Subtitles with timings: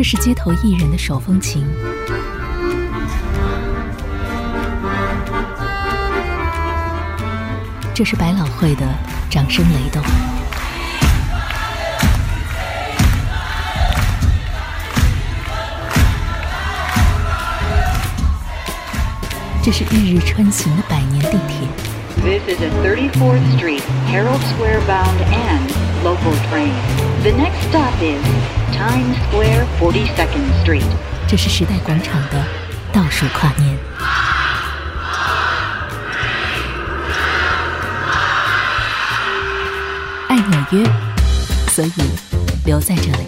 [0.00, 1.62] 这是街头艺人的手风琴，
[7.92, 8.86] 这是百老汇的
[9.28, 10.02] 掌声雷动，
[19.62, 21.68] 这是日日穿行的百年地铁。
[22.24, 25.70] This is a 34th Street, Herald Square bound and
[26.02, 26.72] local train.
[27.22, 28.24] The next stop is
[28.72, 30.84] Times Square 42nd Street.
[31.28, 32.44] 这是时代广场的
[32.92, 33.78] 倒数跨年。
[40.28, 40.90] 爱纽约，
[41.70, 41.92] 所以
[42.64, 43.26] 留在这里。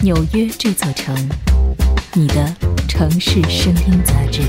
[0.00, 1.14] 纽约这座城，
[2.12, 2.54] 你的
[2.88, 4.42] 城市声音杂志。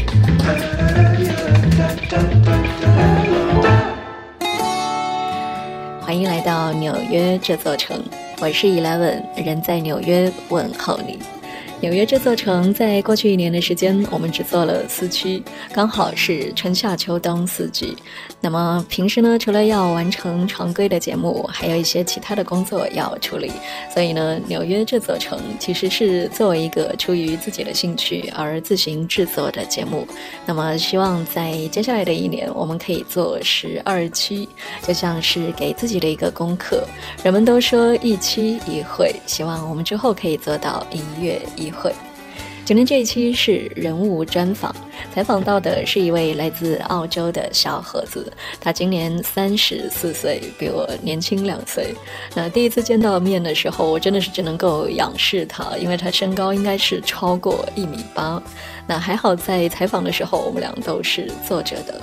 [6.01, 8.03] 欢迎来到纽约这座城，
[8.41, 11.19] 我是 Eleven，人在纽约问候你。
[11.81, 15.41] 纽约这座城，在过去一年的时间，我们只做了四期，
[15.71, 17.95] 刚好是春夏秋冬四季。
[18.41, 23.49] 那么平时呢，除了要完成常规的节目，还有一些其他的工作要处理。
[23.93, 30.05] 所以呢，纽约这座城其实是作为一个出于自己的兴趣而自行制作的节目。
[30.45, 34.49] 那么希望在接下来的一年，我们可以做十二期，
[34.85, 36.85] 就像是给自己的一个功课。
[37.23, 41.68] 人们都说一期一会，希望我们之后可以做到一月一。
[41.71, 41.93] 会，
[42.65, 44.75] 今天这一期是人物专访，
[45.13, 51.93] 采访到的是一位来自澳洲的小伙子，他今年三十四岁，比我年轻两岁。
[52.35, 58.41] 那第一次见到面的时候，我真的是只能够仰视他，因为他身高应该是超过一米八。
[58.85, 61.99] 那还好，在采访的时候，我们俩都是坐着的。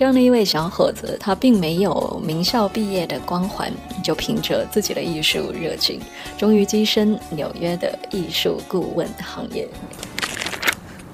[0.00, 3.70] 这样的一位小伙子，他并没有名校毕业的光环，
[4.02, 6.00] 就凭着自己的艺术热情，
[6.38, 9.68] 终于跻身纽约的艺术顾问行业。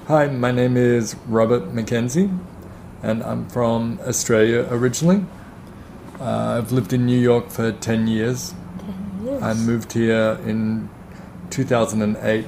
[0.07, 2.29] Hi, my name is Robert Mackenzie,
[3.03, 5.25] and I'm from Australia originally.
[6.21, 8.53] Uh, I've lived in New York for 10 years.
[9.19, 9.43] 10 years.
[9.43, 10.87] I moved here in
[11.49, 12.45] 2008,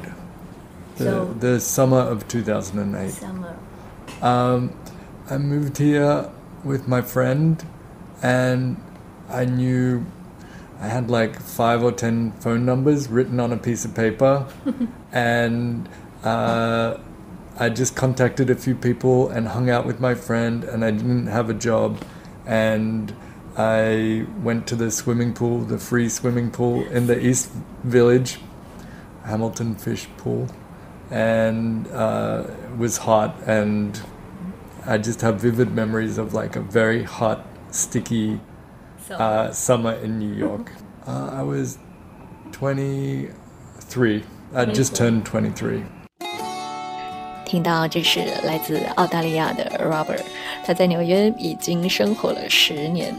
[0.96, 3.12] the, so, the summer of 2008.
[3.12, 3.58] Summer.
[4.22, 4.72] Um,
[5.32, 6.28] I moved here
[6.64, 7.64] with my friend,
[8.24, 8.82] and
[9.30, 10.04] I knew
[10.80, 14.48] I had like five or ten phone numbers written on a piece of paper,
[15.12, 15.88] and
[16.24, 16.98] uh,
[17.60, 21.28] I just contacted a few people and hung out with my friend, and I didn't
[21.28, 22.04] have a job,
[22.48, 23.16] and
[23.56, 27.52] I went to the swimming pool, the free swimming pool in the East
[27.84, 28.40] Village,
[29.26, 30.48] Hamilton Fish Pool,
[31.12, 34.02] and uh, it was hot and
[34.90, 38.40] I just have vivid memories of like a very hot, sticky
[39.12, 40.72] uh, summer in New York.
[41.08, 41.78] uh, I was
[42.54, 44.24] 23.
[44.56, 45.86] I just turned 23.
[47.50, 50.22] 听到这是来自澳大利亚的 Robert，
[50.64, 53.12] 他在纽约已经生活了十年。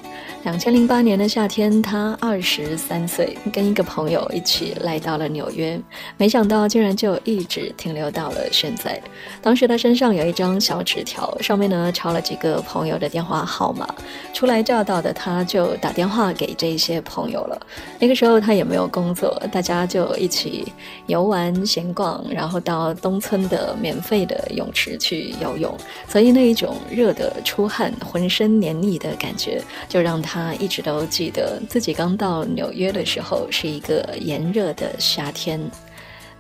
[0.45, 5.79] 两千零八年的夏天，他二十三岁，跟一个朋友一起来到了纽约，
[6.17, 9.03] 没想到竟然就一直停留到了现在。
[9.43, 13.87] 当时他身上有一张小纸条，上面呢抄了几个朋友的电话号码。
[14.33, 17.61] 初来乍到的他，就打电话给这些朋友了。
[17.99, 20.73] 那个时候他也没有工作，大家就一起
[21.07, 25.77] 游玩闲逛，然后到东村的免费的泳池去游泳。
[26.09, 30.21] 所以那一种热的出汗、浑身黏腻的感觉，就让。
[30.23, 35.59] 他一直都记得自己刚到纽约的时候是一个炎热的夏天。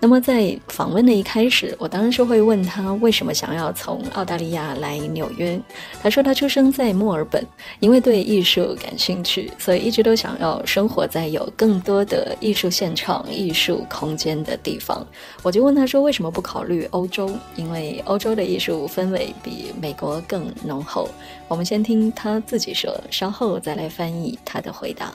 [0.02, 5.60] 那么在访问的一开始，我当然是会问他为什么想要从澳大利亚来纽约。
[6.02, 7.46] 他说他出生在墨尔本，
[7.80, 15.06] 因为对艺术感兴趣，所以一直都想要生活在有更多的艺术现场、艺术空间的地方。
[15.42, 17.30] 我就问他说为什么不考虑欧洲？
[17.54, 21.10] 因为欧洲的艺术氛围比美国更浓厚。
[21.46, 25.12] 我们先听他自己说，稍后再来翻译他的回答。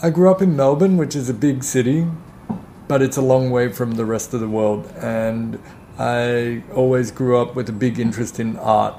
[0.00, 2.06] I grew up in Melbourne, which is a big city.
[2.88, 4.90] But it's a long way from the rest of the world.
[4.96, 5.60] And
[5.98, 8.94] I always grew up with a big interest in art.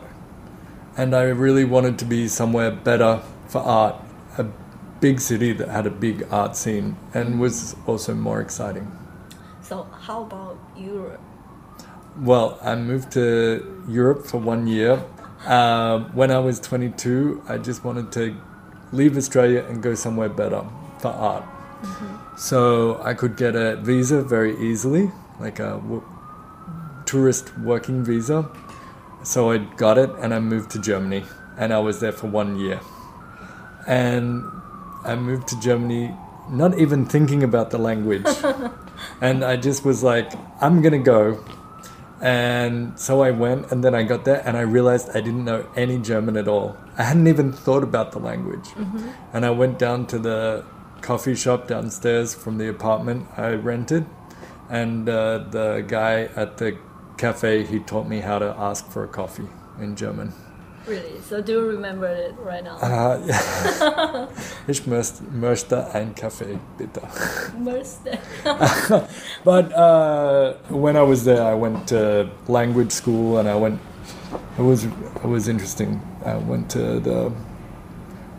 [0.98, 3.95] And I really wanted to be somewhere better for art,
[4.38, 4.45] a
[5.00, 8.92] big city that had a big art scene and was also more exciting.
[9.62, 11.22] So, how about Europe?
[12.19, 15.04] Well, I moved to Europe for one year.
[15.45, 18.36] Uh, when I was 22, I just wanted to
[18.92, 20.66] leave Australia and go somewhere better
[21.00, 21.44] for art.
[21.81, 22.38] Mm-hmm.
[22.38, 26.03] So I could get a visa very easily, like a w-
[27.06, 28.50] tourist working visa.
[29.24, 31.24] So I got it and I moved to Germany
[31.57, 32.79] and I was there for one year.
[33.88, 34.44] And
[35.03, 36.13] I moved to Germany
[36.50, 38.27] not even thinking about the language.
[39.21, 40.31] and I just was like,
[40.62, 41.44] I'm gonna go.
[42.21, 45.68] And so I went, and then I got there, and I realized I didn't know
[45.75, 46.75] any German at all.
[46.97, 48.69] I hadn't even thought about the language.
[49.33, 50.65] And I went down to the
[51.01, 54.05] coffee shop downstairs from the apartment I rented,
[54.69, 56.77] and uh, the guy at the
[57.17, 59.47] cafe he taught me how to ask for a coffee
[59.79, 60.33] in German.
[60.88, 61.19] Really?
[61.19, 62.77] So do you remember it right now?
[62.77, 64.27] Uh, ja.
[64.67, 67.01] ich möcht- möchte ein Kaffee, bitte.
[67.59, 68.17] Mercy.
[69.44, 73.79] But uh, when I was there, I went to language school, and I went.
[74.57, 75.99] It was it was interesting.
[76.25, 77.31] I went to the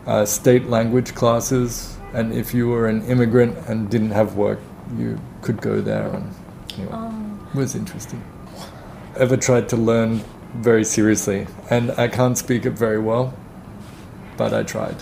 [0.07, 4.59] uh, state language classes, and if you were an immigrant and didn't have work,
[4.97, 6.33] you could go there, and
[6.73, 7.49] anyway, it oh.
[7.53, 8.23] was interesting.
[9.15, 10.21] Ever tried to learn
[10.55, 13.33] very seriously, and I can't speak it very well,
[14.37, 14.95] but I tried.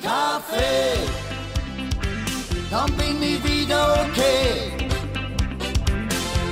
[0.00, 1.00] Kaffee,
[2.70, 4.88] dann bin ich wieder okay.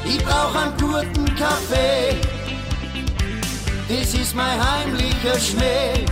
[0.04, 2.16] Ich brauch einen guten Kaffee,
[3.88, 6.06] das ist mein heimlicher Schnee.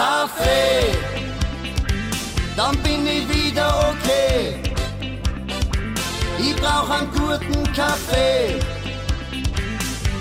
[0.00, 0.96] Kaffee,
[2.56, 4.58] dann bin ich wieder okay.
[6.38, 8.58] Ich brauch einen guten Kaffee,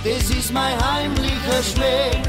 [0.04, 2.22] das ist mein heimlicher Schnee.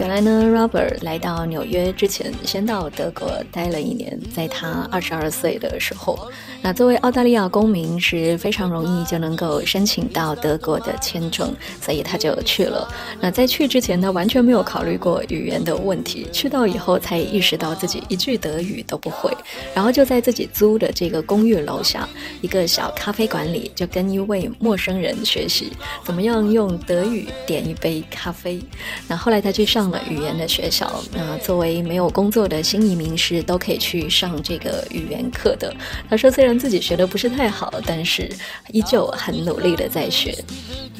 [0.00, 4.18] 原来呢，Robert 来到纽约之前，先到德国待了一年。
[4.34, 6.18] 在他二十二岁的时候，
[6.62, 12.88] 那作为澳大利亚公民是非常容易就能够申请到德国的签证，所以他就去了。
[13.20, 16.26] 那在去之前呢，完全没有考虑过语言的问题。
[16.32, 19.30] 去到以后才意识到自己一句德语都不会，
[19.74, 22.08] 然后就在自己租的这个公寓楼下
[22.40, 25.70] 一个小咖啡馆里，就跟一位陌生人学习
[26.02, 28.58] 怎么样用德语点一杯咖啡。
[29.06, 35.74] 那后来他去上语言的学校，那作为没有工作的新移民是都可以去上这个语言课的。
[36.08, 38.30] 他说虽然自己学的不是太好，但是
[38.72, 40.36] 依旧很努力的在学。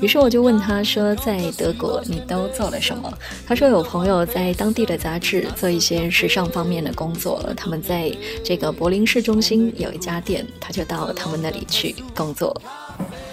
[0.01, 3.13] 于是我就问他说，在德国你都做了什么？
[3.47, 8.11] 他说有朋友在当地的杂志做一些时尚方面的工作，他们在
[8.43, 12.59] 这个柏林市中心有一家店，他就到他们那里去工作。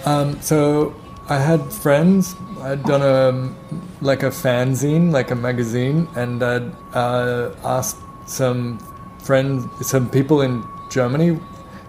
[0.04, 0.92] Um, so
[1.30, 2.34] I had friends.
[2.62, 3.54] I'd done a
[4.00, 8.78] like a fanzine, like a magazine, and I'd uh, asked some
[9.22, 11.38] friends, some people in Germany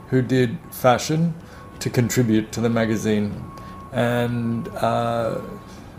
[0.09, 1.33] who did fashion
[1.79, 3.41] to contribute to the magazine,
[3.93, 5.39] and uh,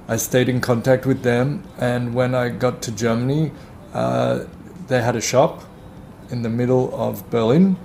[0.07, 1.65] I stayed in contact with them.
[1.79, 3.53] And when I got to Germany,
[3.95, 4.45] uh,
[4.89, 5.65] they had a shop
[6.31, 7.79] in the middle of Berlin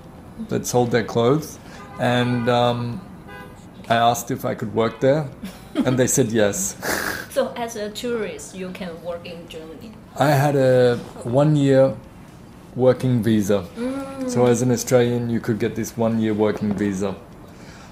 [0.50, 1.60] that sold their clothes,
[1.98, 3.00] and um,
[3.90, 5.30] I asked if I could work there,
[5.76, 6.76] and they said yes.
[7.30, 9.92] So as a tourist, you can work in Germany.
[10.18, 11.96] I had a one year
[12.76, 13.66] working visa.
[13.76, 14.30] Mm.
[14.30, 17.16] So, as an Australian, you could get this one year working visa.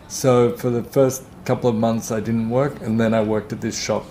[0.08, 3.62] So, for the first couple of months, I didn't work, and then I worked at
[3.62, 4.06] this shop.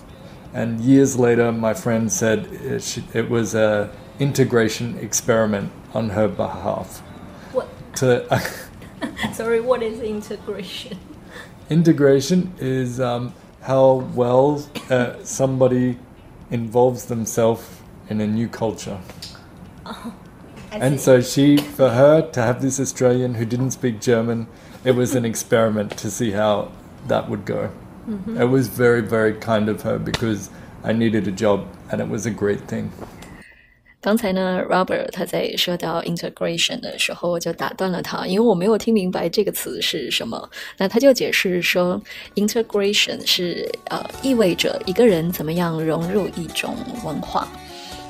[0.54, 6.98] And years later, my friend said it, it was a integration experiment on her behalf.
[7.52, 7.68] What?
[7.96, 8.40] To
[9.32, 10.98] Sorry, what is integration?
[11.72, 15.98] Integration is um, how well uh, somebody
[16.50, 17.64] involves themselves
[18.08, 18.98] in a new culture.
[20.72, 24.46] And so she, for her to have this Australian who didn't speak German,
[24.84, 26.70] it was an experiment to see how
[27.08, 27.70] that would go.
[28.40, 30.50] It was very, very kind of her because
[30.82, 32.90] I needed a job and it was a great thing.
[34.02, 40.50] 刚才呢，Robert 他在说到 integration 的时候，我就打断了他，因为我没有听明白这个词是什么。
[40.76, 42.02] 那他就解释说
[42.34, 47.46] ，integration 是呃意味着一个人怎么样融入一种文化。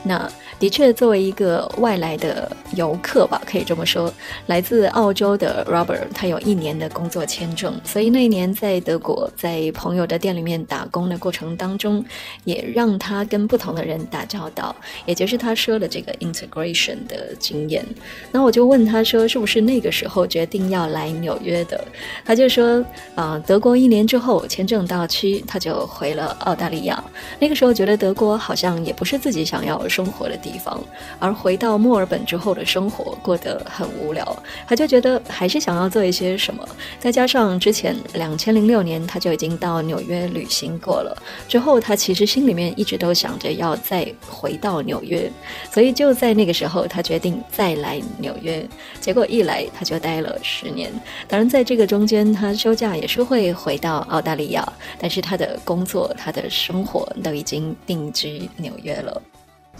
[0.04, 4.12] 那的确，作为一个外来的游客吧，可以这么说，
[4.47, 12.04] 来自澳洲的 Robert，他有一年的工作签证，所以那一年在德国，在朋友的店里面打工的过程当中，
[12.44, 17.85] 也让他跟不同的人打交道，也就是他说的这个 integration 的经验。
[18.30, 21.82] 那我就问他说，是不是那个时候决定要来纽约的？
[22.25, 27.02] 他就说，啊、德国一年之后签证到期，他就回了澳大利亚。
[27.40, 30.82] 那个时候觉得德国好像也不是自己想要生活的地方，
[31.18, 34.25] 而回到墨尔本之后的生活过得很无聊，
[34.66, 36.66] 他就觉得还是想要做一些什么。
[36.99, 41.14] 再加上之前两千零六年他就已经到纽约旅行过了，
[41.46, 45.30] 之后他其实心里面一直都想着要再回到纽约，
[45.70, 48.66] 所以就在那个时候他决定再来纽约。
[48.99, 50.90] 结果一来他就待了十年，
[51.28, 54.66] 当然在这个中间他休假也是会回到澳大利亚，
[54.99, 59.20] 但是他的工作、他的生活都已经定居纽约了。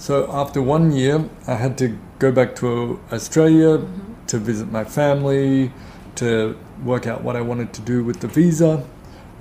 [0.03, 3.87] So after one year, I had to go back to Australia
[4.27, 5.71] to visit my family,
[6.17, 8.85] to work out what I wanted to do with the visa.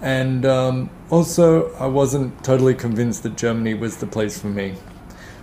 [0.03, 4.75] And um, also, I wasn't totally convinced that Germany was the place for me.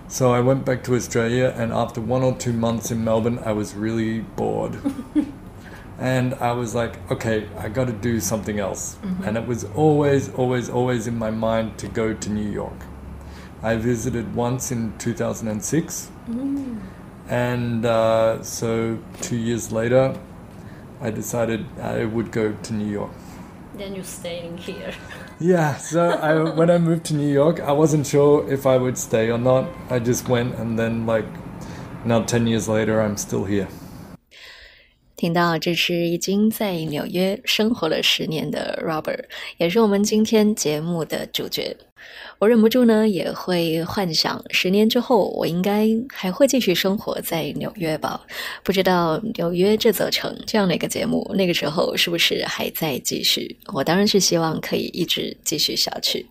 [0.07, 3.51] So I went back to Australia, and after one or two months in Melbourne, I
[3.51, 4.79] was really bored.
[5.99, 8.97] and I was like, okay, I got to do something else.
[9.25, 12.88] And it was always, always, always in my mind to go to New York.
[13.63, 16.11] I visited once in 2006.
[17.29, 20.17] And uh, so two years later,
[21.01, 23.11] I decided I would go to New York.
[23.77, 24.93] Then you're staying here.
[25.41, 28.99] Yeah, so I, when I moved to New York, I wasn't sure if I would
[28.99, 29.71] stay or not.
[29.89, 31.27] I just went, and then, like,
[32.05, 33.69] now 10 years later, I'm still here.
[35.19, 39.25] 听到这是已经在纽约生活了十年的 Robert，
[39.57, 41.77] 也是我们今天节目的主角。
[42.39, 48.25] 我忍不住呢，也会幻想十年之后，我应该还会继续生活在纽约吧？
[48.63, 53.57] 不知道纽约这座城这样的一个节目，那个时候是不是还在继续？
[53.73, 56.25] 我当然是希望可以一直继续下去。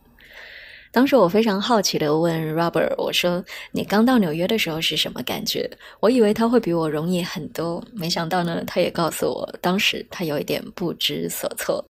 [0.96, 5.70] 当时我非常好奇的问 Robert：“ 我说你刚到纽约的时候是什么感觉？
[6.00, 11.84] 我以为他会比我容易很多，没想到呢，他也告诉我，当时他有一点不知所措。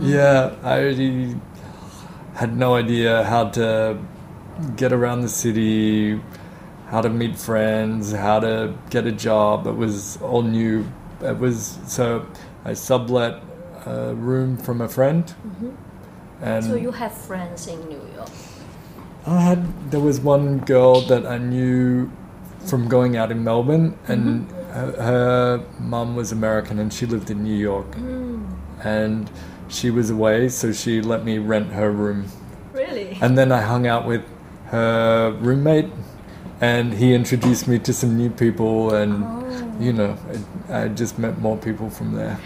[0.00, 1.36] Yeah, I really
[2.36, 3.98] had no idea how to
[4.76, 6.20] get around the city,
[6.90, 9.66] how to meet friends, how to get a job.
[9.66, 10.84] It was all new.
[11.20, 12.22] It was so
[12.64, 13.34] I sublet
[13.84, 15.24] a room from a friend,
[16.41, 18.29] and so you have friends in New York?
[19.25, 22.09] I had there was one girl that I knew
[22.65, 24.71] from going out in Melbourne, and mm-hmm.
[24.71, 28.45] her, her mum was American, and she lived in New York, mm.
[28.83, 29.29] and
[29.67, 32.27] she was away, so she let me rent her room,
[32.73, 33.17] Really?
[33.21, 34.23] and then I hung out with
[34.67, 35.89] her roommate,
[36.61, 39.77] and he introduced me to some new people, and oh.
[39.79, 40.17] you know,
[40.69, 42.39] I, I just met more people from there.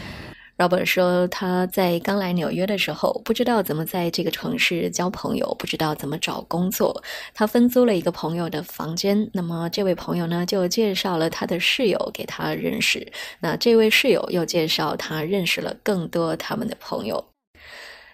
[0.61, 7.01] Robert 说，他在刚来纽约的时候，不知道怎么在这个城市交朋友，不知道怎么找工作。
[7.33, 13.11] 他分租了一个朋友的房间，那么这位朋友呢，就介绍了他的室友给他认识。
[13.39, 17.25] 那这位室友又介绍他认识了更多他们的朋友。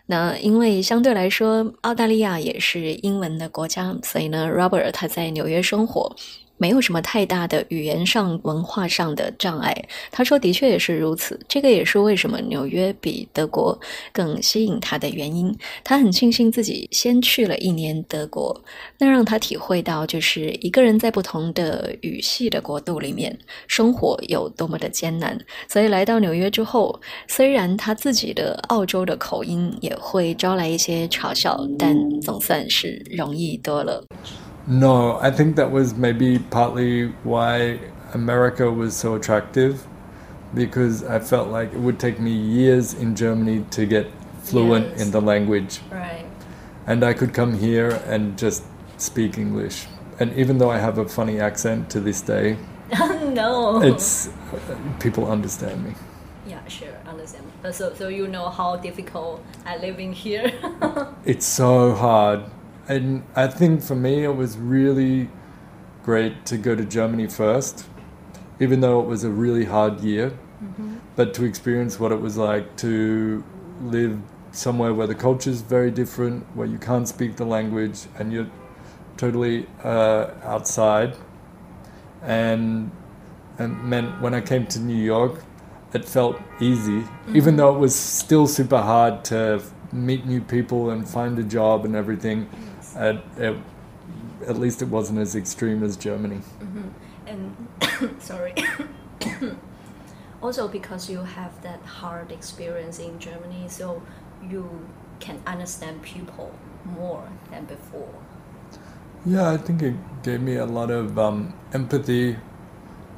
[0.06, 6.16] 那因为相对来说，澳大利亚也是英文的国家，所以呢，Robert 他在纽约生活。
[6.58, 9.76] 没有什么太大的语言上、文化上的障碍。
[10.12, 13.80] 他说：“的确也是如此，这个也是为什么纽约比德国
[14.12, 15.56] 更吸引他的原因。
[15.84, 18.60] 他很庆幸自己先去了一年德国，
[18.98, 23.38] 那让他体会到，就是一个人在不同的语系的国度里面
[23.68, 25.38] 生活有多么的艰难。
[25.68, 34.04] 所以来到纽约之后，虽然他自己的澳洲的口音也会招来一些嘲笑，但总算是容易多了。”
[34.68, 37.80] No, I think that was maybe partly why
[38.14, 39.88] America was so attractive
[40.54, 44.08] because I felt like it would take me years in Germany to get
[44.44, 45.02] fluent Yes.
[45.02, 45.80] in the language.
[45.92, 46.26] Right.
[46.86, 48.64] And I could come here and just
[48.98, 49.88] speak English.
[50.20, 52.58] And even though I have a funny accent to this day,
[53.00, 53.82] no.
[53.82, 54.30] it's
[55.00, 55.94] people understand me.
[56.48, 57.44] Yeah, sure, understand.
[57.72, 60.52] So, so you know how difficult I living here.
[61.26, 62.40] It's so hard.
[62.88, 65.29] And I think for me, it was really
[66.03, 67.86] great to go to Germany first,
[68.60, 70.29] even though it was a really hard year.
[70.63, 70.98] Mm-hmm.
[71.15, 73.44] But to experience what it was like to
[73.82, 74.20] live
[74.51, 78.50] somewhere where the culture is very different, where you can't speak the language, and you're
[79.17, 81.15] totally uh, outside.
[82.24, 82.91] And
[83.60, 85.44] and meant when I came to New York,
[85.94, 87.36] it felt easy, mm-hmm.
[87.36, 91.86] even though it was still super hard to meet new people and find a job
[91.86, 92.46] and everything.
[92.46, 92.76] Mm-hmm.
[92.98, 93.56] At, at,
[94.48, 96.42] at least it wasn't as extreme as Germany.
[97.27, 97.56] and
[98.20, 98.54] sorry.
[100.42, 104.01] also because you have that hard experience in Germany, so
[104.48, 104.88] you
[105.20, 106.51] can understand people
[106.86, 108.13] more than before.
[109.25, 112.38] Yeah, I think it gave me a lot of um, empathy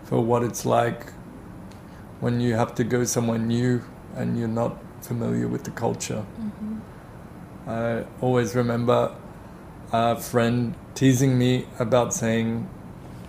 [0.06, 1.12] for what it's like
[2.20, 3.84] when you have to go somewhere new
[4.16, 6.26] and you're not familiar with the culture.
[7.68, 9.16] I always remember
[9.92, 12.70] a friend teasing me about saying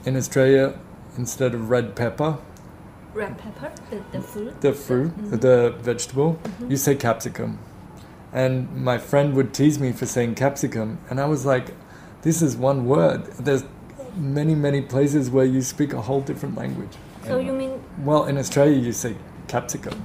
[0.05, 0.79] in Australia,
[1.17, 2.38] instead of red pepper,
[3.12, 4.61] Red pepper, the, the fruit.
[4.61, 5.37] the fruit, mm-hmm.
[5.38, 6.71] the vegetable, mm-hmm.
[6.71, 7.59] you say capsicum.
[8.33, 11.75] And my friend would tease me for saying capsicum, and I was like,
[12.23, 13.25] this is one word.
[13.33, 13.64] There's
[14.17, 16.93] many, many places where you speak a whole different language.
[17.25, 17.83] So you mean?
[17.99, 19.17] Well, in Australia, you say
[19.49, 20.02] capsicum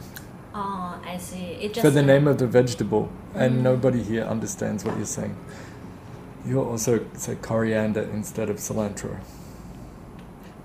[0.56, 1.58] Oh, I see.
[1.62, 3.64] It just for the name of the vegetable, and mm-hmm.
[3.64, 5.36] nobody here understands what you're saying.
[6.46, 9.20] You also say coriander instead of cilantro.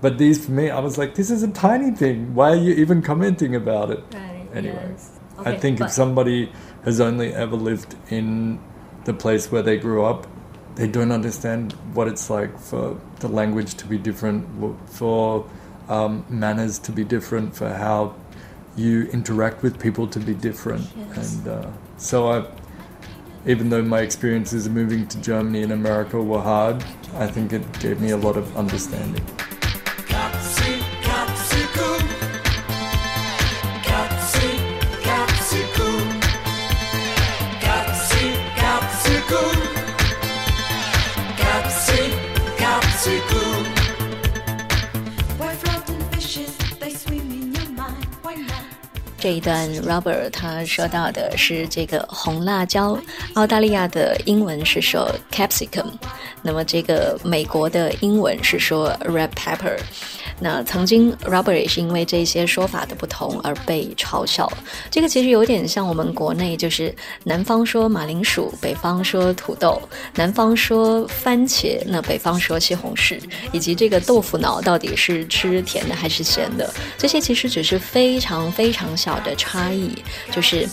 [0.01, 2.33] But these for me, I was like, this is a tiny thing.
[2.33, 4.03] Why are you even commenting about it?
[4.13, 4.47] Right.
[4.53, 5.19] Anyway, yes.
[5.39, 6.51] I think but- if somebody
[6.83, 8.59] has only ever lived in
[9.05, 10.27] the place where they grew up,
[10.75, 14.47] they don't understand what it's like for the language to be different,
[14.89, 15.47] for
[15.89, 18.15] um, manners to be different, for how
[18.75, 20.87] you interact with people to be different.
[20.95, 21.35] Yes.
[21.35, 22.45] And uh, so I,
[23.45, 26.83] even though my experiences of moving to Germany and America were hard,
[27.15, 29.25] I think it gave me a lot of understanding.
[49.21, 52.97] 这一段 Robert 他说到的是这个红辣椒，
[53.35, 55.85] 澳大利亚的英文是说 capsicum，
[56.41, 59.77] 那么这个美国的英文是说 red pepper。
[60.43, 64.51] 那曾经，Robbery 是因为这些说法的不同而被嘲笑。
[64.89, 66.93] 这个其实有点像我们国内，就是
[67.23, 69.79] 南方说马铃薯，北方说土豆；
[70.15, 73.21] 南方说番茄，那北方说西红柿，
[73.51, 79.93] 以及这个豆腐脑到底是吃甜的还是咸的，这些其实只是非常非常小的差异，
[80.31, 80.67] 就是。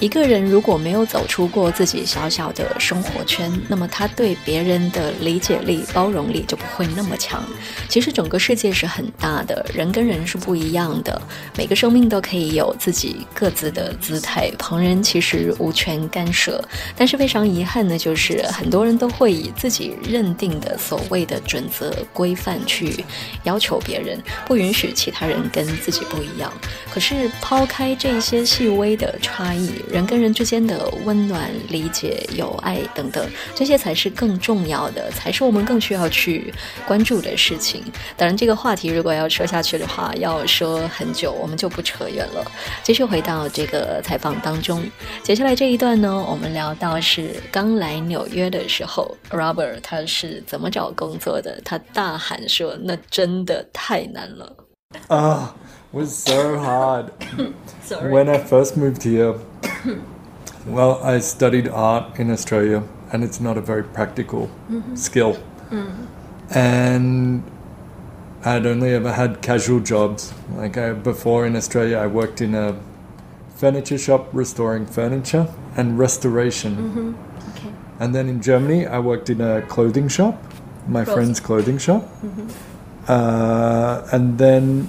[0.00, 7.42] 一个人如果没有走出过自己小小的生活圈，那么他对别人的理解力、包容力就不会那么强。
[7.88, 11.20] 其实整个世界是很大的，人跟人是不一样的，
[11.56, 16.62] 每个生命都可以有自己各自的姿态，旁人其实无权干涉。
[16.96, 23.04] 但是非常遗憾的就是，很多人都会以自己认定的所谓的准则、规范去
[23.42, 26.52] 要求别人，不允许其他人跟自己不一样。
[26.88, 36.52] 可是抛开这些细微的差异，人跟人之间的温暖、理解、友爱等等，这些才是更重要的，才是我们更需要去
[36.86, 37.82] 关注的事情。
[38.16, 42.44] 当然，这个话题如果要说下去的话，要说很久，我们就不扯远了。
[42.82, 44.82] 继续回到这个采访当中，
[45.22, 51.60] 接下来这一段呢，我们聊到是刚来纽约的时候，Robert 他是怎么找工作的？
[51.64, 54.56] 他大喊说：“那真的太难了。
[55.08, 55.54] 啊
[55.92, 57.12] was so hard.
[57.82, 58.10] Sorry.
[58.10, 59.34] When I first moved here,
[60.66, 64.94] well, I studied art in Australia, and it's not a very practical mm-hmm.
[64.94, 65.38] skill.
[65.70, 66.06] Mm.
[66.50, 67.50] And
[68.44, 70.32] I'd only ever had casual jobs.
[70.54, 72.78] Like I, before in Australia, I worked in a
[73.56, 76.76] furniture shop restoring furniture and restoration.
[76.76, 77.50] Mm-hmm.
[77.50, 77.74] Okay.
[77.98, 80.40] And then in Germany, I worked in a clothing shop,
[80.86, 82.02] my friend's clothing shop.
[82.02, 82.48] Mm-hmm.
[83.08, 84.88] Uh, and then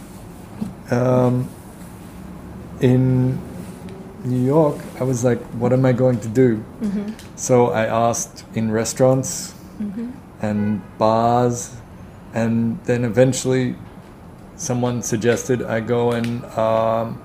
[0.92, 1.50] um,
[2.82, 3.40] in
[4.24, 6.64] New York, I was like, what am I going to do?
[7.36, 9.54] So I asked in restaurants
[10.42, 11.76] and bars,
[12.34, 13.76] and then eventually
[14.56, 17.22] someone suggested I go and um,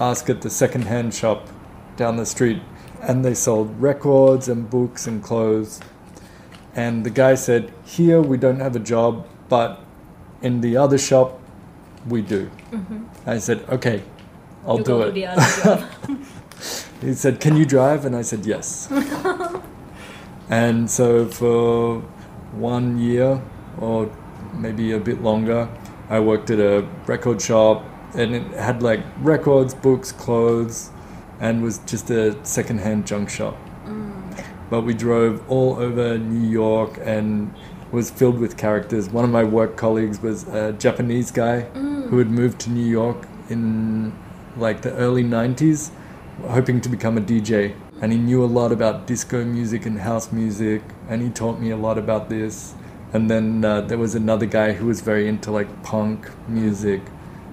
[0.00, 1.48] ask at the secondhand shop
[1.96, 2.62] down the street.
[3.02, 5.80] And they sold records and books and clothes.
[6.74, 9.80] And the guy said, Here we don't have a job, but
[10.40, 11.38] in the other shop
[12.08, 12.50] we do.
[13.26, 14.02] I said, Okay,
[14.66, 15.14] I'll do it.
[17.00, 18.04] He said, Can you drive?
[18.04, 18.88] And I said, Yes.
[20.48, 22.00] and so for
[22.52, 23.42] one year
[23.78, 24.10] or
[24.54, 25.68] maybe a bit longer,
[26.08, 30.90] I worked at a record shop and it had like records, books, clothes,
[31.40, 33.56] and was just a secondhand junk shop.
[34.70, 37.54] But we drove all over New York and
[37.92, 39.10] was filled with characters.
[39.10, 41.66] One of my work colleagues was a Japanese guy
[42.08, 44.12] who had moved to New York in
[44.56, 45.90] like the early 90s
[46.42, 47.74] hoping to become a DJ.
[48.00, 51.70] And he knew a lot about disco music and house music, and he taught me
[51.70, 52.74] a lot about this.
[53.12, 57.00] And then uh, there was another guy who was very into like punk music,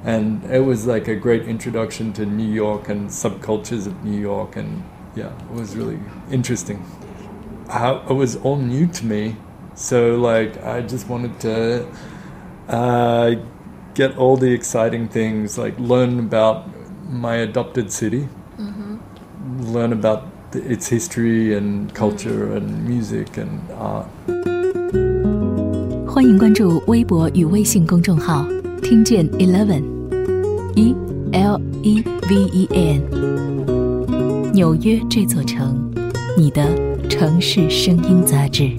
[0.03, 4.55] and it was like a great introduction to New York and subcultures of New York.
[4.55, 4.83] And
[5.15, 5.99] yeah, it was really
[6.31, 6.83] interesting.
[7.69, 9.37] How it was all new to me,
[9.75, 11.87] so like I just wanted to
[12.67, 13.35] uh,
[13.94, 16.64] get all the exciting things, like learn about
[17.10, 18.28] my adopted city,
[19.60, 24.06] learn about the, its history and culture and music and art.
[26.06, 30.94] 欢迎关注微博与微信公众号“听见 Eleven”，e
[31.32, 33.02] l e v e n，
[34.52, 35.90] 纽约这座城，
[36.38, 36.62] 你的
[37.08, 38.74] 城市声音杂志。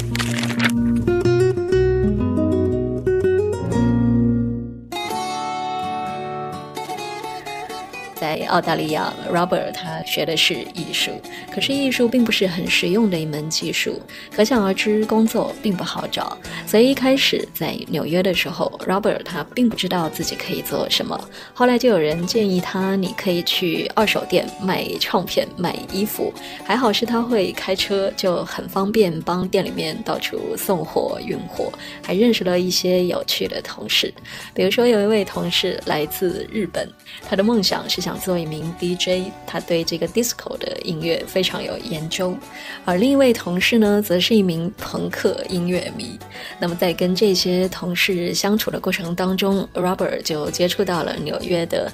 [8.52, 11.10] 澳大利亚，Robert 他学的是艺术，
[11.50, 13.98] 可是艺术并不是很实用的一门技术，
[14.30, 16.36] 可想而知工作并不好找。
[16.66, 21.18] 所以一开始在纽约的时候，Robert 他并不知道自己可以做什么。
[21.54, 26.30] 后来就有人建议他，你可以去二手店卖唱片、卖衣服。
[26.62, 34.12] 还好是他会开车，就很方便帮店里面到处送货、运货，还认识了一些有趣的同事。
[34.52, 36.86] 比如说有一位同事来自日本，
[37.26, 42.36] 他的梦想是想做一名 DJ，他对这个 disco 的音乐非常有研究。
[42.84, 46.18] 而另一位同事呢，则是一名朋克音乐迷。
[46.58, 51.90] 那么在跟这些同事相处的过程当中，Robert 就接触到了纽约的。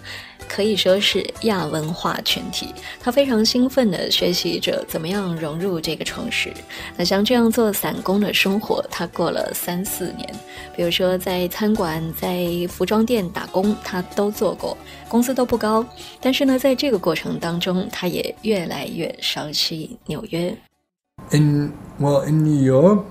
[0.46, 6.52] 可以说是亚文化群体，他非常兴奋地学习着怎么样融入这个城市。
[6.96, 10.28] 那像这样做散工的生活，他过了三四年。
[10.76, 14.76] 比如说在餐馆、在服装店打工，他都做过，
[15.08, 15.84] 工资都不高。
[16.20, 20.56] 但是呢，在这个过程当中，他也越来越熟悉纽约。
[21.30, 23.02] In well, in New York,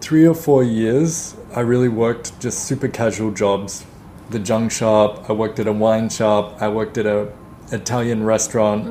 [0.00, 3.82] three or four years, I really worked just super casual jobs.
[4.30, 5.28] The junk shop.
[5.28, 6.60] I worked at a wine shop.
[6.60, 7.30] I worked at a
[7.72, 8.86] Italian restaurant,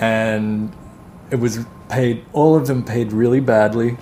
[0.00, 0.72] and
[1.30, 2.24] it was paid.
[2.32, 3.96] All of them paid really badly,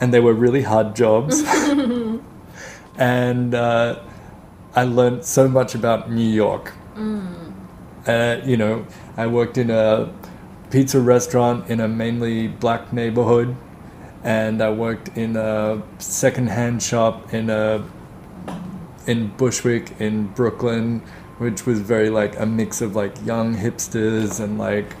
[0.00, 1.42] and they were really hard jobs.
[2.98, 4.00] and uh,
[4.74, 6.72] I learned so much about New York.
[8.06, 10.12] Uh, you know, I worked in a
[10.70, 13.56] pizza restaurant in a mainly black neighborhood,
[14.24, 17.84] and I worked in a secondhand shop in a
[19.08, 21.00] in Bushwick in Brooklyn,
[21.38, 24.92] which was very like a mix of like young hipsters and like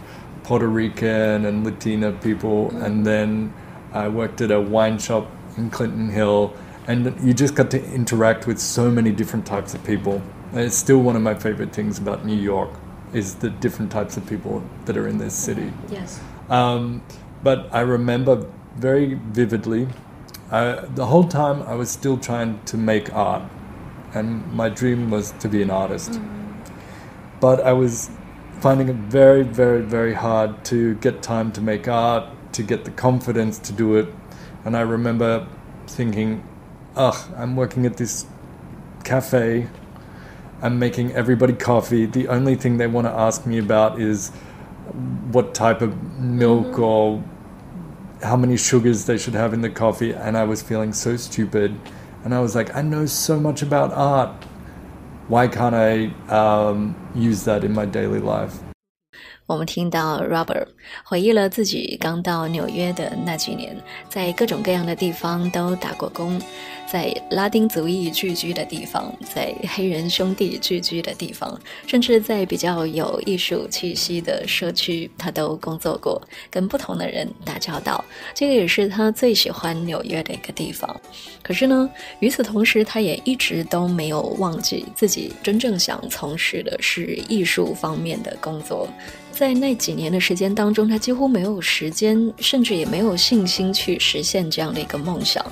[0.42, 3.52] Puerto Rican and Latina people, and then
[3.92, 6.54] I worked at a wine shop in Clinton Hill,
[6.86, 10.22] and you just got to interact with so many different types of people.
[10.52, 12.70] And it's still one of my favorite things about New York
[13.12, 15.70] is the different types of people that are in this city.
[15.90, 16.20] Yes.
[16.48, 17.02] Um,
[17.42, 19.88] but I remember very vividly,
[20.50, 23.42] uh, the whole time I was still trying to make art,
[24.14, 26.12] and my dream was to be an artist.
[26.12, 26.38] Mm-hmm.
[27.40, 28.10] But I was
[28.60, 32.90] finding it very, very, very hard to get time to make art, to get the
[32.90, 34.12] confidence to do it.
[34.64, 35.46] And I remember
[35.86, 36.42] thinking,
[36.96, 38.26] ugh, I'm working at this
[39.04, 39.68] cafe.
[40.60, 42.06] I'm making everybody coffee.
[42.06, 44.30] The only thing they want to ask me about is
[45.30, 46.82] what type of milk mm-hmm.
[46.82, 47.24] or
[48.22, 50.12] how many sugars they should have in the coffee.
[50.12, 51.78] And I was feeling so stupid.
[52.28, 54.44] And I was like, I know so much about art.
[55.28, 58.60] Why can't I um, use that in my daily life?
[59.48, 60.66] 我们听到 Robert
[61.02, 63.74] 回忆了自己刚到纽约的那几年，
[64.06, 66.38] 在各种各样的地方都打过工，
[66.86, 78.04] 在拉丁族裔聚居的地方，在黑人兄弟聚居的地方，甚至在比较有艺术气息的社区，他都工作过，跟不同的人打交道。
[78.34, 80.94] 这个也是他最喜欢纽约的一个地方。
[81.42, 81.88] 可是呢，
[82.20, 88.86] 与此同时，他也一直都没有忘记自己真正想从事的是艺术方面的工作。
[89.38, 95.46] 在那几年的时间当中，他几乎没有时间，甚至也没有信心去实现这样的一个梦想。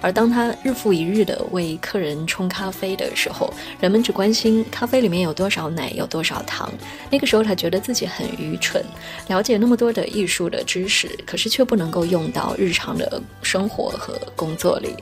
[0.00, 6.72] 而当他日复一日的为客人冲咖啡的时候，人们只关心咖啡里面有多少奶、有多少糖。
[7.10, 8.80] 那个时候，他觉得自己很愚蠢，
[9.26, 13.20] 了解那么多的艺术的知识，可是却不能够用到日常的
[13.52, 14.94] 生活和工作里。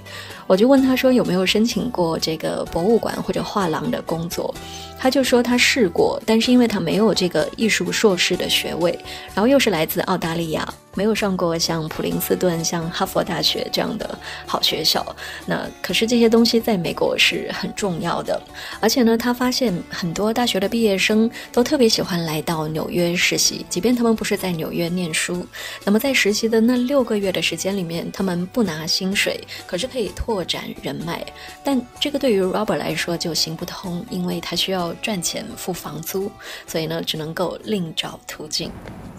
[0.48, 4.52] 我就问他说有没有申请过这个博物馆或者画廊的工作，
[4.98, 8.98] 他就说他试过，但是因为他没有这个艺术硕士的学位，
[9.32, 15.04] 然后又是来自澳大利亚，没有上过像普林斯顿、像哈佛大学这样的好学校。
[15.46, 18.40] 那可是这些东西在美国是很重要的，
[18.80, 25.46] 而且呢，他发现很多大学的毕业生都特别喜欢来到纽约实习，即便他们不是在纽约念书。
[25.84, 31.24] 那么在实习的那六个月的时间里面，他们不拿薪水，可是可以拓展人脉。
[31.62, 36.30] 但这个对于 Robert 来说就行不通，因为他需要赚钱付房租，
[36.66, 38.70] 所以呢，只能够另找途径。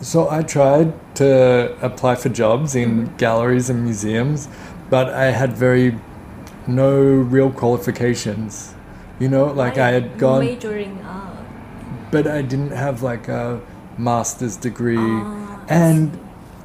[0.01, 3.17] So I tried to apply for jobs in mm-hmm.
[3.17, 4.47] galleries and museums,
[4.89, 5.97] but I had very
[6.67, 8.73] no real qualifications.
[9.19, 11.37] You know, like I had gone, majoring up.
[12.11, 13.61] but I didn't have like a
[13.97, 14.97] master's degree.
[14.97, 16.19] Ah, and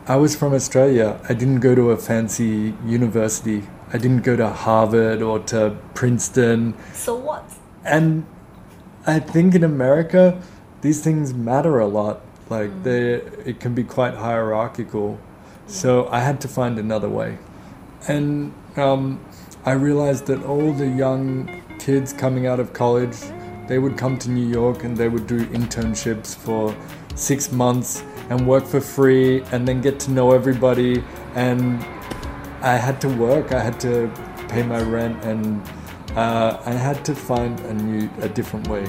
[0.06, 1.20] I was from Australia.
[1.28, 3.64] I didn't go to a fancy university.
[3.92, 6.74] I didn't go to Harvard or to Princeton.
[6.92, 7.44] So what?
[7.84, 8.26] And
[9.06, 10.42] I think in America,
[10.80, 12.20] these things matter a lot.
[12.48, 15.18] Like they, it can be quite hierarchical.
[15.66, 17.38] So I had to find another way,
[18.06, 19.20] and um,
[19.64, 23.16] I realized that all the young kids coming out of college
[23.66, 26.74] they would come to New York and they would do internships for
[27.16, 31.02] six months and work for free and then get to know everybody.
[31.34, 31.82] And
[32.62, 34.10] I had to work, I had to
[34.48, 35.62] pay my rent, and
[36.16, 38.86] uh, I had to find a new, a different way.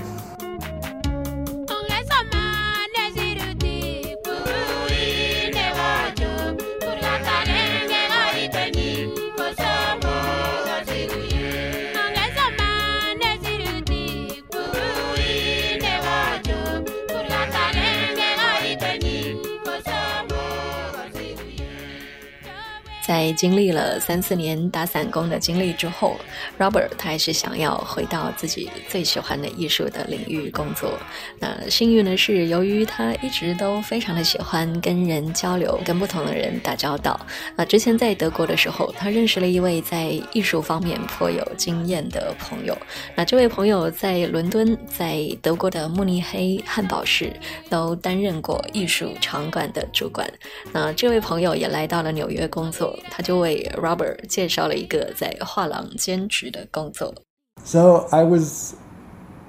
[23.37, 26.17] 经历了三四年打散工的经历之后
[26.57, 30.97] ，Robert 他还是想要回到自己最喜欢的艺术的领域工作。
[31.39, 37.17] 那幸运的是，由于他一直都非常的喜欢跟人交流，跟不同的人打交道。
[37.55, 42.75] 那之前在德国的时候，他认识了一位在艺术方面颇有经验的朋友。
[43.15, 47.31] 那这位朋友在伦敦、在德国的慕尼黑、汉堡市
[47.69, 50.27] 都担任过艺术场馆的主管。
[50.73, 52.97] 那这位朋友也来到了纽约工作。
[53.11, 57.13] 他就为 Robert 介绍了一个在画廊兼职的工作。
[57.61, 58.75] So I was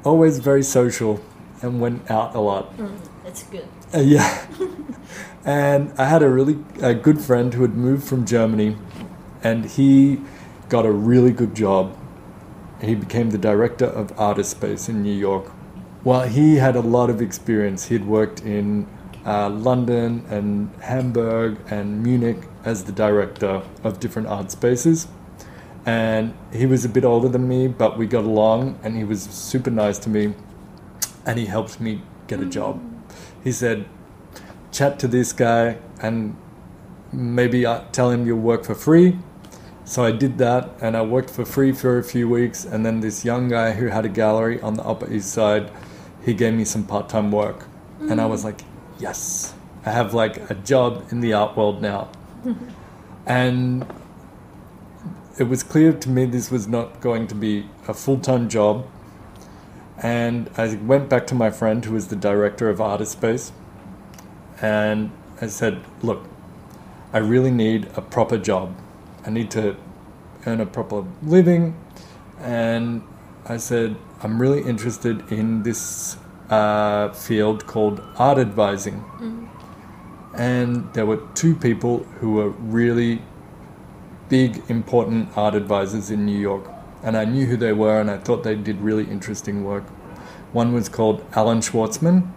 [0.03, 1.21] always very social
[1.63, 2.77] and went out a lot.
[2.77, 2.89] Mm,
[3.25, 3.67] that's good.
[3.95, 4.47] Uh, yeah.
[5.45, 8.77] and I had a really a good friend who had moved from Germany,
[9.45, 10.19] and he
[10.69, 11.97] got a really good job.
[12.81, 15.53] He became the director of Artists Space in New York.
[16.03, 17.87] Well, he had a lot of experience.
[17.87, 18.89] He'd worked in
[19.25, 25.09] uh, London and Hamburg and Munich as the director of different art spaces.
[25.87, 29.23] And he was a bit older than me, but we got along and he was
[29.23, 30.35] super nice to me
[31.25, 32.81] and he helped me get a job.
[33.43, 33.87] He said,
[34.73, 36.37] chat to this guy and
[37.13, 39.19] maybe I tell him you'll work for free.
[39.85, 42.67] So I did that and I worked for free for a few weeks.
[42.67, 45.71] And then this young guy who had a gallery on the Upper East Side,
[46.25, 47.67] he gave me some part time work.
[48.01, 48.61] And I was like,
[48.99, 52.09] yes, I have like a job in the art world now.
[53.27, 53.87] and
[55.39, 58.87] it was clear to me this was not going to be a full time job.
[60.01, 63.53] And I went back to my friend who was the director of Artists Space
[64.61, 66.25] and I said, Look,
[67.13, 68.77] I really need a proper job.
[69.25, 69.77] I need to
[70.47, 71.77] earn a proper living.
[72.41, 73.03] And
[73.47, 76.17] I said, I'm really interested in this
[76.51, 79.05] uh, field called art advising.
[80.35, 83.23] And there were two people who were really
[84.29, 86.71] big, important art advisors in New York.
[87.03, 89.85] And I knew who they were, and I thought they did really interesting work.
[90.53, 92.31] One was called Allan Schwartzman,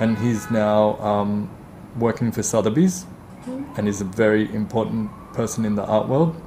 [0.00, 1.50] and he's now um,
[1.98, 3.06] working for Sotheby's
[3.76, 6.40] and is a very important person in the art world.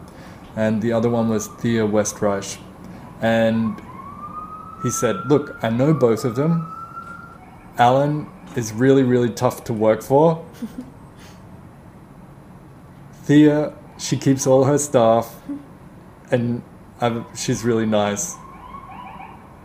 [0.55, 2.59] And the other one was Thea Westreich.
[3.21, 3.81] And
[4.83, 6.75] he said, Look, I know both of them.
[7.77, 10.45] Allan is really, really tough to work for.
[13.23, 15.35] Thea, she keeps all her staff,
[16.31, 16.63] and
[16.99, 18.35] i she's really nice.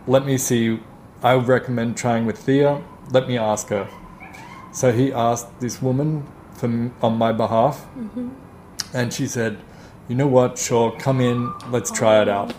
[0.05, 0.79] Let me see.
[1.23, 2.81] I would recommend trying with Thea.
[3.11, 3.89] Let me ask her.
[4.71, 7.87] So he asked this woman from on my behalf,
[8.93, 9.57] and she said,
[10.07, 10.57] "You know what?
[10.57, 11.51] Sure, come in.
[11.71, 12.53] Let's try it out."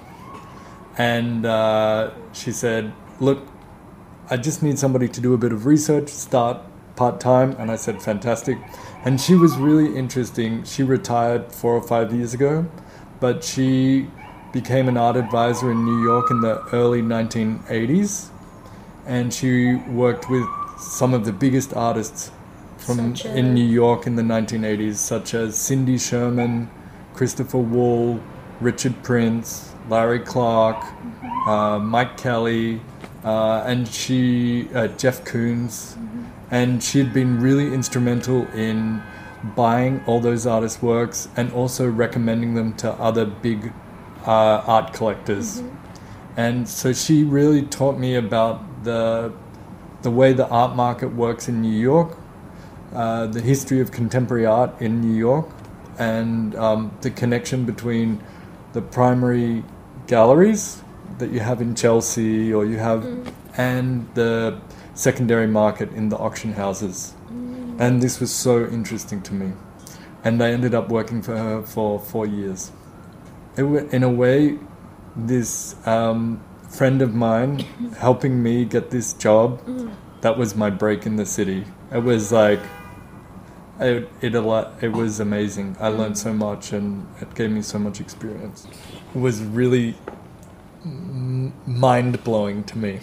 [0.96, 3.46] And uh, she said, "Look,
[4.30, 6.58] I just need somebody to do a bit of research, start
[6.96, 8.58] part time." And I said, "Fantastic."
[9.04, 10.64] And she was really interesting.
[10.64, 12.66] She retired four or five years ago,
[13.20, 14.08] but she
[14.52, 18.30] became an art advisor in New York in the early 1980s,
[19.06, 20.46] and she worked with
[20.78, 22.30] some of the biggest artists
[22.78, 26.70] from in New York in the 1980s, such as Cindy Sherman,
[27.14, 28.20] Christopher Wool,
[28.60, 31.17] Richard Prince, Larry Clark, mm-hmm.
[31.48, 32.78] Uh, Mike Kelley,
[33.24, 35.96] uh, and she uh, Jeff Koons,
[36.50, 39.02] and she had been really instrumental in
[39.56, 43.72] buying all those artists' works and also recommending them to other big
[44.26, 45.62] uh, art collectors.
[46.36, 49.32] And so she really taught me about the
[50.02, 52.18] the way the art market works in New York,
[52.92, 55.48] uh, the history of contemporary art in New York,
[55.98, 58.22] and um, the connection between
[58.74, 59.64] the primary
[60.06, 60.82] galleries
[61.18, 63.32] that you have in Chelsea or you have, mm.
[63.56, 64.58] and the
[64.94, 67.14] secondary market in the auction houses.
[67.30, 67.80] Mm.
[67.80, 69.52] And this was so interesting to me.
[70.24, 72.72] And I ended up working for her for four years.
[73.56, 74.58] It, in a way,
[75.16, 77.58] this um, friend of mine
[77.98, 79.92] helping me get this job, mm.
[80.20, 81.64] that was my break in the city.
[81.92, 82.60] It was like,
[83.80, 85.76] it, it, it was amazing.
[85.78, 88.66] I learned so much and it gave me so much experience.
[89.14, 89.94] It was really
[91.67, 92.99] mind blowing to me.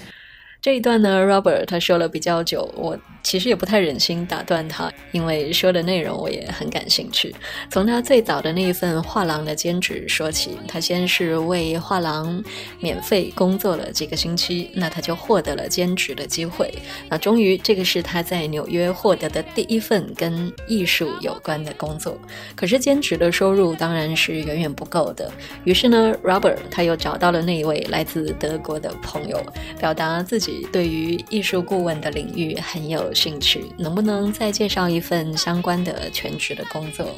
[0.62, 7.33] 这一段呢，Robert 他说了比较久，我 其实也不太忍心打断他，因为说的内容我也很感兴趣。
[7.71, 12.43] 从他最早的那一份画廊的兼职说起，他先是为画廊
[12.79, 16.71] 免费工作了几个星期，那他就获得了兼职的机会。
[17.09, 22.15] 那终于，这个是他在纽约获得的第一份跟艺术有关的工作。
[22.55, 25.31] 可是兼职的收入当然是远远不够的。
[25.63, 29.43] 于是呢，Robert 他又找到了那一位来自德国的朋友，
[29.79, 37.09] 表达自己对于艺术顾问的领域很有兴趣，能不能再介绍一份相关的全职的工作？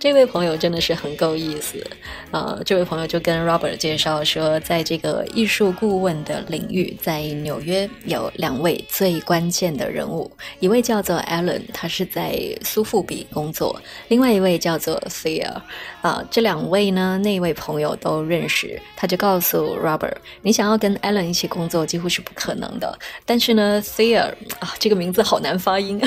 [0.00, 1.84] 这位朋友真的是很够意思，
[2.30, 10.30] 呃，这位朋友就跟 Robert 介绍说，在这个艺术顾问的领域，在纽约有两位最关键的人物，
[10.60, 13.74] 一位叫做 Alan，他是在苏富比工作；
[14.06, 15.52] 另外一位叫做 Thea，
[16.00, 26.00] 啊、这两位呢，那位朋友都认识，他就告诉 Robert，你想要跟 Alan 一起工作几乎是不可能的，但是呢，Thea 啊，这个名字好难发音，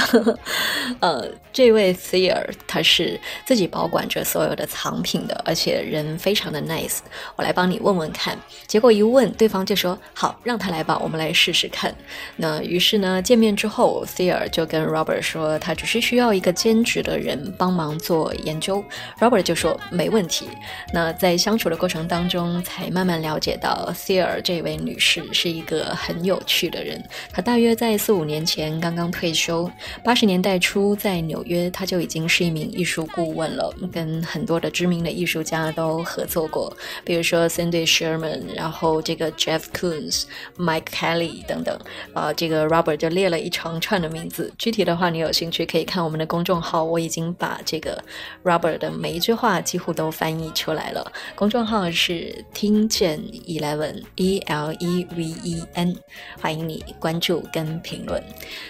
[1.01, 7.00] 呃，这位 Thea 他是自己保保管着所有的藏品的，而且人非常的 nice。
[7.36, 8.38] 我来帮你问问看。
[8.67, 11.91] 结果一问，对方就说：“好，让他来吧，我们来试试看。”
[12.38, 18.86] 那于是呢，见面之后，Thea 就跟 Robert 说，他只是需要一个兼职的人帮忙做研究。
[19.20, 20.48] Robert 就说没问题。
[20.94, 27.04] 那在相处的过程当中，才慢慢了解到 Thea 这位女士是一个很有趣的人。
[27.34, 29.67] 她大约在四五年前刚刚退休，
[30.04, 40.23] 八十年代初在纽约，她就已经是一名艺术顾问了，跟很多的知名的艺术家都合作过，比如说 Cindy Sherman，然后这个 Jeff Koons、
[40.57, 41.77] Mike Kelly 等等。
[42.13, 44.51] 啊、这个 Robert 就列了一长串的名字。
[44.57, 48.01] 具体的话，你有兴趣可以看我们的公众号，我已经把这个
[48.43, 51.12] Robert 的每一句话几乎都翻译出来了。
[51.36, 55.95] 公众号是听见 Eleven E L E V E N，
[56.39, 58.21] 欢迎你关注跟评论。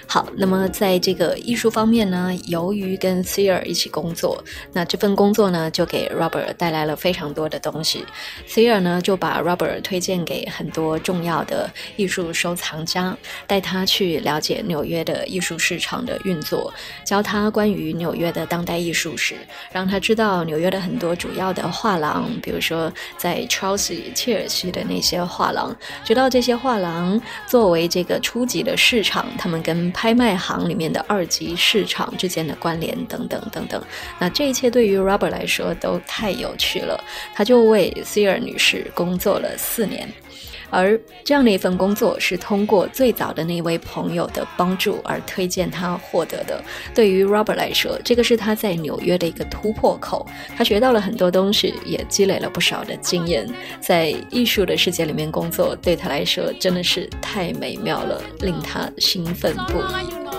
[0.07, 8.03] 好，那么在这个艺术方面呢，由于跟 Sear 一起工作，那这份工作呢就给 Robert 带来了非常多的东西。
[8.45, 13.15] Sear 呢就把 Robert 推荐给很多重要的艺术收藏家，
[13.47, 16.73] 带他去了解纽约的艺术市场的运作，
[17.05, 19.35] 教他关于纽约的当代艺术史，
[19.71, 25.73] 让他知道纽约的很多主要的画廊，比如说在 Chelsea 切尔西的那些画廊，
[26.03, 33.81] 知道这些画廊作为这个初级的市场，他们跟拍卖行里面的二级市场之间的关联等等等等。
[34.19, 36.99] 那这一切对对于 Robert 来说都太有趣了，
[37.35, 40.11] 他就为 s e r 女士工作了四年。
[40.71, 46.59] 而这样的一份工作是通过最早的那位朋友的帮助而推荐他获得的。
[46.95, 50.25] 对于 Robert 来说，这个是他在纽约的一个突破口。
[50.57, 53.47] 他学到了很多东西，也积累了不少的经验。
[53.79, 60.30] 在艺术的世界里面工作，对他来说真的是太美妙了，令他兴奋不已。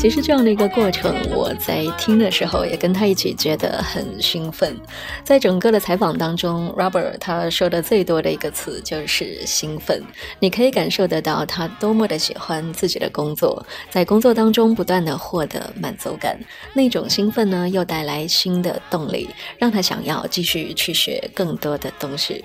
[0.00, 4.74] 其实这样的一个过程，我在听的时候也跟他一起觉得很兴奋。
[5.22, 10.02] 在整个的采访当中，Robert 他说的最多的一个词就是兴奋。
[10.38, 16.40] 你可以感受得到他多么的喜欢自己的工作，在工作当中不断的获得满足感。
[16.72, 22.42] 那种兴奋呢，又带来新的动力，让他想要继续去学更多的东西。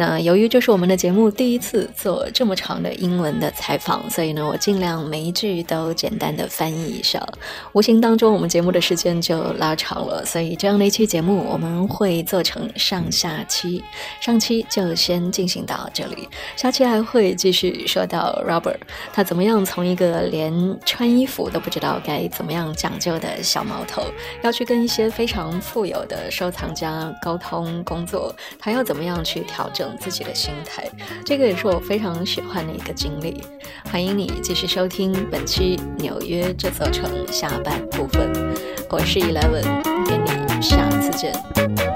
[0.00, 7.22] 那由于这是我们的节目第一次做这么长的英文的采访，所以呢，我尽量每一句都简单的翻译一下。
[7.72, 13.84] 无形当中，我们节目的时间就拉长了，所以这样的一期节目我们会做成上下期。
[14.22, 18.78] 上期就先进行到这里，下期还会继续说到 Robert
[19.12, 24.02] 他怎么样从一个连穿衣服都不知道该怎么样讲究的小毛头，
[24.42, 30.84] 要去跟一些非常富有的收藏家沟通工作，他要怎么样去调整自己的心态，
[31.24, 33.42] 这个也是我非常喜欢的一个经历。
[33.90, 38.30] 欢迎你继续收听本期《纽约这座城》下半部分，
[38.88, 41.89] 我是 Eleven，跟你下次见。